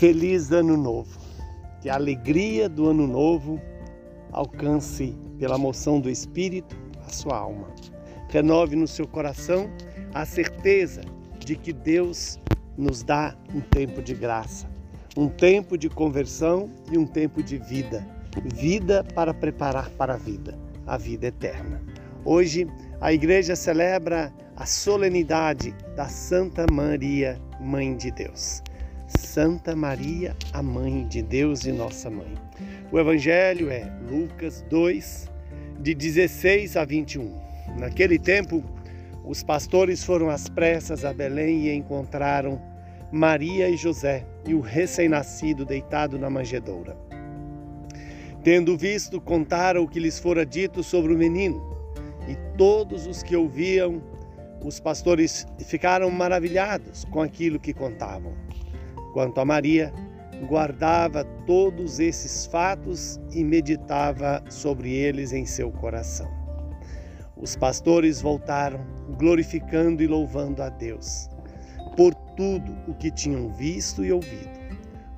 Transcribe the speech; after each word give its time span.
Feliz 0.00 0.50
Ano 0.50 0.78
Novo. 0.78 1.20
Que 1.82 1.90
a 1.90 1.94
alegria 1.94 2.70
do 2.70 2.88
Ano 2.88 3.06
Novo 3.06 3.60
alcance 4.32 5.14
pela 5.38 5.58
moção 5.58 6.00
do 6.00 6.08
Espírito 6.08 6.74
a 7.06 7.10
sua 7.10 7.36
alma. 7.36 7.68
Renove 8.30 8.74
no 8.74 8.88
seu 8.88 9.06
coração 9.06 9.68
a 10.14 10.24
certeza 10.24 11.02
de 11.38 11.54
que 11.54 11.70
Deus 11.70 12.38
nos 12.78 13.02
dá 13.02 13.36
um 13.54 13.60
tempo 13.60 14.00
de 14.00 14.14
graça, 14.14 14.66
um 15.14 15.28
tempo 15.28 15.76
de 15.76 15.90
conversão 15.90 16.70
e 16.90 16.96
um 16.96 17.06
tempo 17.06 17.42
de 17.42 17.58
vida. 17.58 18.02
Vida 18.42 19.04
para 19.14 19.34
preparar 19.34 19.90
para 19.90 20.14
a 20.14 20.16
vida, 20.16 20.58
a 20.86 20.96
vida 20.96 21.26
eterna. 21.26 21.78
Hoje, 22.24 22.66
a 23.02 23.12
igreja 23.12 23.54
celebra 23.54 24.32
a 24.56 24.64
solenidade 24.64 25.74
da 25.94 26.08
Santa 26.08 26.64
Maria, 26.72 27.38
Mãe 27.60 27.94
de 27.94 28.10
Deus. 28.10 28.62
Santa 29.30 29.76
Maria, 29.76 30.34
a 30.52 30.60
Mãe 30.60 31.06
de 31.06 31.22
Deus 31.22 31.64
e 31.64 31.70
nossa 31.70 32.10
Mãe. 32.10 32.34
O 32.90 32.98
Evangelho 32.98 33.70
é 33.70 33.88
Lucas 34.10 34.64
2, 34.68 35.30
de 35.78 35.94
16 35.94 36.76
a 36.76 36.84
21. 36.84 37.32
Naquele 37.78 38.18
tempo, 38.18 38.60
os 39.24 39.44
pastores 39.44 40.02
foram 40.02 40.30
às 40.30 40.48
pressas 40.48 41.04
a 41.04 41.12
Belém 41.12 41.68
e 41.68 41.72
encontraram 41.72 42.60
Maria 43.12 43.68
e 43.68 43.76
José 43.76 44.26
e 44.44 44.52
o 44.52 44.60
recém-nascido 44.60 45.64
deitado 45.64 46.18
na 46.18 46.28
manjedoura. 46.28 46.96
Tendo 48.42 48.76
visto, 48.76 49.20
contaram 49.20 49.84
o 49.84 49.88
que 49.88 50.00
lhes 50.00 50.18
fora 50.18 50.44
dito 50.44 50.82
sobre 50.82 51.14
o 51.14 51.16
menino, 51.16 51.62
e 52.26 52.34
todos 52.58 53.06
os 53.06 53.22
que 53.22 53.36
ouviam, 53.36 54.02
os 54.64 54.80
pastores 54.80 55.46
ficaram 55.66 56.10
maravilhados 56.10 57.04
com 57.04 57.22
aquilo 57.22 57.60
que 57.60 57.72
contavam. 57.72 58.34
Quanto 59.12 59.40
a 59.40 59.44
Maria, 59.44 59.92
guardava 60.46 61.24
todos 61.46 61.98
esses 61.98 62.46
fatos 62.46 63.20
e 63.32 63.42
meditava 63.44 64.42
sobre 64.48 64.92
eles 64.92 65.32
em 65.32 65.44
seu 65.44 65.70
coração. 65.70 66.28
Os 67.36 67.56
pastores 67.56 68.20
voltaram, 68.20 68.80
glorificando 69.18 70.02
e 70.02 70.06
louvando 70.06 70.62
a 70.62 70.68
Deus 70.68 71.28
por 71.96 72.14
tudo 72.14 72.72
o 72.86 72.94
que 72.94 73.10
tinham 73.10 73.52
visto 73.52 74.04
e 74.04 74.12
ouvido, 74.12 74.50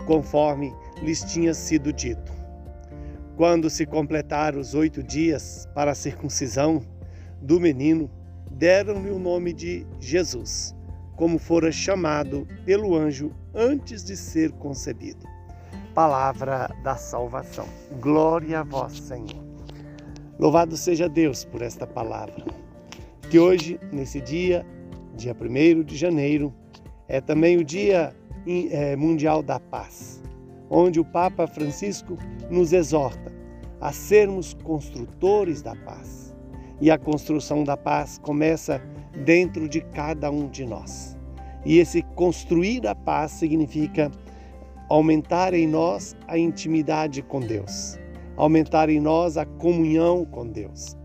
conforme 0.06 0.72
lhes 1.02 1.22
tinha 1.22 1.52
sido 1.52 1.92
dito. 1.92 2.32
Quando 3.36 3.68
se 3.68 3.84
completaram 3.84 4.58
os 4.58 4.74
oito 4.74 5.02
dias 5.02 5.68
para 5.74 5.92
a 5.92 5.94
circuncisão 5.94 6.80
do 7.40 7.60
menino, 7.60 8.10
deram-lhe 8.50 9.10
o 9.10 9.18
nome 9.18 9.52
de 9.52 9.86
Jesus 10.00 10.74
como 11.22 11.38
fora 11.38 11.70
chamado 11.70 12.48
pelo 12.64 12.96
anjo 12.96 13.30
antes 13.54 14.02
de 14.02 14.16
ser 14.16 14.50
concebido. 14.50 15.24
Palavra 15.94 16.68
da 16.82 16.96
salvação. 16.96 17.68
Glória 18.00 18.58
a 18.58 18.62
vós, 18.64 18.98
Senhor. 18.98 19.40
Louvado 20.36 20.76
seja 20.76 21.08
Deus 21.08 21.44
por 21.44 21.62
esta 21.62 21.86
palavra. 21.86 22.44
Que 23.30 23.38
hoje, 23.38 23.78
nesse 23.92 24.20
dia, 24.20 24.66
dia 25.14 25.32
1 25.32 25.84
de 25.84 25.96
janeiro, 25.96 26.52
é 27.06 27.20
também 27.20 27.56
o 27.56 27.62
Dia 27.62 28.12
é, 28.72 28.96
Mundial 28.96 29.44
da 29.44 29.60
Paz, 29.60 30.20
onde 30.68 30.98
o 30.98 31.04
Papa 31.04 31.46
Francisco 31.46 32.18
nos 32.50 32.72
exorta 32.72 33.32
a 33.80 33.92
sermos 33.92 34.54
construtores 34.54 35.62
da 35.62 35.76
paz. 35.76 36.31
E 36.82 36.90
a 36.90 36.98
construção 36.98 37.62
da 37.62 37.76
paz 37.76 38.18
começa 38.18 38.82
dentro 39.24 39.68
de 39.68 39.80
cada 39.80 40.32
um 40.32 40.48
de 40.48 40.66
nós. 40.66 41.16
E 41.64 41.78
esse 41.78 42.02
construir 42.02 42.88
a 42.88 42.94
paz 42.94 43.30
significa 43.30 44.10
aumentar 44.88 45.54
em 45.54 45.64
nós 45.64 46.16
a 46.26 46.36
intimidade 46.36 47.22
com 47.22 47.38
Deus, 47.38 48.00
aumentar 48.36 48.90
em 48.90 48.98
nós 48.98 49.36
a 49.36 49.46
comunhão 49.46 50.24
com 50.24 50.44
Deus. 50.44 50.96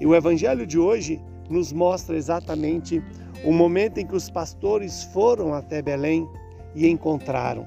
E 0.00 0.06
o 0.06 0.14
evangelho 0.14 0.64
de 0.64 0.78
hoje 0.78 1.20
nos 1.50 1.72
mostra 1.72 2.16
exatamente 2.16 3.02
o 3.44 3.52
momento 3.52 3.98
em 3.98 4.06
que 4.06 4.14
os 4.14 4.30
pastores 4.30 5.02
foram 5.02 5.52
até 5.52 5.82
Belém 5.82 6.28
e 6.76 6.86
encontraram 6.86 7.66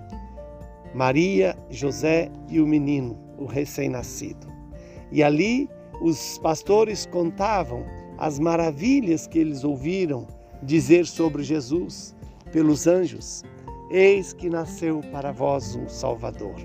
Maria, 0.95 1.53
José 1.69 2.31
e 2.47 2.61
o 2.61 2.65
menino, 2.65 3.19
o 3.37 3.43
recém-nascido. 3.43 4.47
E 5.11 5.21
ali 5.21 5.69
os 6.01 6.37
pastores 6.39 7.05
contavam 7.05 7.85
as 8.17 8.39
maravilhas 8.39 9.27
que 9.27 9.39
eles 9.39 9.63
ouviram 9.63 10.27
dizer 10.63 11.05
sobre 11.05 11.43
Jesus 11.43 12.15
pelos 12.51 12.87
anjos: 12.87 13.43
Eis 13.89 14.33
que 14.33 14.49
nasceu 14.49 15.01
para 15.11 15.31
vós 15.31 15.75
um 15.75 15.87
Salvador. 15.87 16.55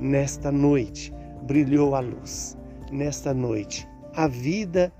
Nesta 0.00 0.50
noite 0.50 1.12
brilhou 1.42 1.94
a 1.94 2.00
luz. 2.00 2.56
Nesta 2.90 3.32
noite 3.32 3.88
a 4.14 4.26
vida 4.26 4.92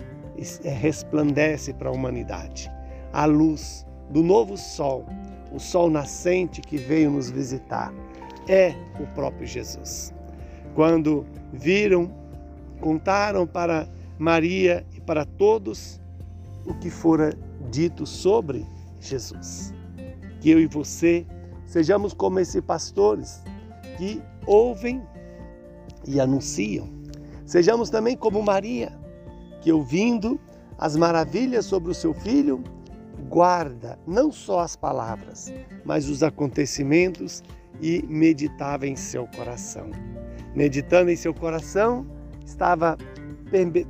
é, 0.64 0.70
resplandece 0.70 1.72
para 1.72 1.88
a 1.88 1.92
humanidade. 1.92 2.70
A 3.12 3.24
luz 3.26 3.86
do 4.10 4.22
novo 4.22 4.56
sol, 4.56 5.04
o 5.52 5.58
sol 5.58 5.90
nascente 5.90 6.60
que 6.60 6.76
veio 6.76 7.10
nos 7.10 7.30
visitar, 7.30 7.92
é 8.48 8.74
o 9.00 9.06
próprio 9.14 9.46
Jesus. 9.46 10.14
Quando 10.74 11.26
viram, 11.52 12.10
contaram 12.82 13.46
para 13.46 13.88
Maria 14.18 14.84
e 14.94 15.00
para 15.00 15.24
todos 15.24 16.00
o 16.66 16.74
que 16.74 16.90
fora 16.90 17.32
dito 17.70 18.04
sobre 18.04 18.66
Jesus. 19.00 19.72
Que 20.40 20.50
eu 20.50 20.60
e 20.60 20.66
você 20.66 21.24
sejamos 21.64 22.12
como 22.12 22.40
esses 22.40 22.60
pastores 22.60 23.42
que 23.96 24.20
ouvem 24.46 25.00
e 26.06 26.20
anunciam. 26.20 26.90
Sejamos 27.46 27.88
também 27.88 28.16
como 28.16 28.42
Maria, 28.42 28.92
que 29.60 29.72
ouvindo 29.72 30.40
as 30.76 30.96
maravilhas 30.96 31.64
sobre 31.64 31.92
o 31.92 31.94
seu 31.94 32.12
filho, 32.12 32.62
guarda 33.28 33.98
não 34.06 34.32
só 34.32 34.60
as 34.60 34.74
palavras, 34.74 35.52
mas 35.84 36.08
os 36.08 36.22
acontecimentos 36.22 37.42
e 37.80 38.04
meditava 38.08 38.86
em 38.86 38.96
seu 38.96 39.28
coração. 39.28 39.90
Meditando 40.54 41.10
em 41.10 41.16
seu 41.16 41.32
coração, 41.32 42.06
estava 42.44 42.96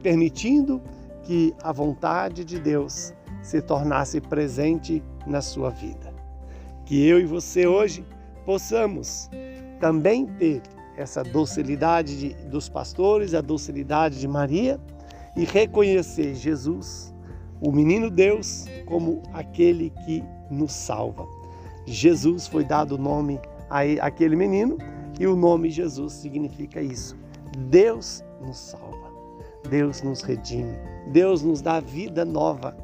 permitindo 0.02 0.80
que 1.22 1.54
a 1.62 1.72
vontade 1.72 2.44
de 2.44 2.58
Deus 2.58 3.12
se 3.42 3.60
tornasse 3.60 4.20
presente 4.20 5.02
na 5.26 5.40
sua 5.40 5.70
vida. 5.70 6.12
Que 6.84 7.06
eu 7.06 7.20
e 7.20 7.24
você 7.24 7.66
hoje 7.66 8.04
possamos 8.44 9.30
também 9.80 10.26
ter 10.26 10.62
essa 10.96 11.22
docilidade 11.22 12.18
de, 12.18 12.34
dos 12.48 12.68
pastores, 12.68 13.34
a 13.34 13.40
docilidade 13.40 14.20
de 14.20 14.28
Maria 14.28 14.80
e 15.36 15.44
reconhecer 15.44 16.34
Jesus, 16.34 17.14
o 17.60 17.72
menino 17.72 18.10
Deus, 18.10 18.66
como 18.86 19.22
aquele 19.32 19.90
que 20.04 20.22
nos 20.50 20.72
salva. 20.72 21.26
Jesus 21.86 22.46
foi 22.46 22.64
dado 22.64 22.96
o 22.96 22.98
nome 22.98 23.40
a 23.70 23.80
aquele 24.06 24.36
menino 24.36 24.76
e 25.18 25.26
o 25.26 25.34
nome 25.34 25.70
Jesus 25.70 26.12
significa 26.12 26.80
isso. 26.80 27.16
Deus 27.70 28.22
nos 28.42 28.58
salva. 28.58 29.12
Deus 29.68 30.02
nos 30.02 30.22
redime, 30.22 30.76
Deus 31.08 31.42
nos 31.42 31.62
dá 31.62 31.80
vida 31.80 32.24
nova. 32.24 32.76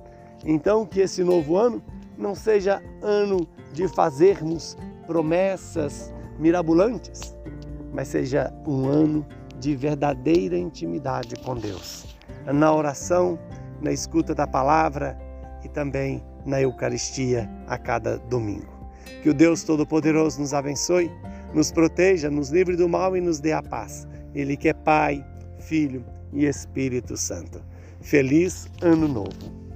Então, 0.45 0.87
que 0.87 1.01
esse 1.01 1.25
novo 1.25 1.57
ano 1.57 1.83
não 2.17 2.35
seja 2.35 2.83
ano 3.03 3.47
de 3.73 3.89
fazermos 3.89 4.77
promessas 5.07 6.13
mirabolantes, 6.39 7.37
mas 7.93 8.09
seja 8.09 8.53
um 8.67 8.87
ano 8.87 9.27
de 9.59 9.75
verdadeira 9.75 10.57
intimidade 10.57 11.35
com 11.45 11.57
Deus. 11.57 12.07
Na 12.47 12.73
oração, 12.73 13.39
na 13.81 13.93
escuta 13.93 14.35
da 14.35 14.47
palavra 14.47 15.19
e 15.65 15.69
também 15.69 16.23
na 16.47 16.61
Eucaristia 16.61 17.51
a 17.67 17.77
cada 17.77 18.19
domingo. 18.19 18.79
Que 19.23 19.31
o 19.31 19.35
Deus 19.35 19.65
Todo-Poderoso 19.65 20.41
nos 20.41 20.55
abençoe, 20.55 21.11
nos 21.53 21.73
proteja, 21.73 22.31
nos 22.31 22.51
livre 22.51 22.77
do 22.77 22.89
mal 22.89 23.17
e 23.17 23.21
nos 23.21 23.41
dê 23.41 23.53
a 23.53 23.63
paz. 23.63 24.07
Ele 24.35 24.57
que 24.57 24.69
é 24.69 24.73
Pai, 24.73 25.25
Filho 25.59 26.05
e 26.33 26.47
Espírito 26.47 27.17
Santo. 27.17 27.63
Feliz 28.01 28.69
Ano 28.83 29.09
Novo! 29.09 29.68